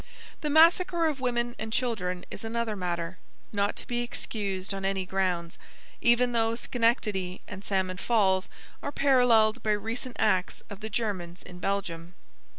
[0.41, 3.19] The massacre of women and children is another matter,
[3.53, 5.59] not to be excused on any grounds,
[6.01, 8.49] even though Schenectady and Salmon Falls
[8.81, 12.15] are paralleled by recent acts of the Germans in Belgium.